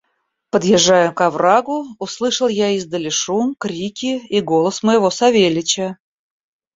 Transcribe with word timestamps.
Подъезжая 0.49 1.11
к 1.11 1.21
оврагу, 1.21 1.85
услышал 1.99 2.47
я 2.47 2.71
издали 2.71 3.09
шум, 3.11 3.53
крики 3.53 4.17
и 4.35 4.41
голос 4.41 4.81
моего 4.81 5.11
Савельича. 5.11 5.99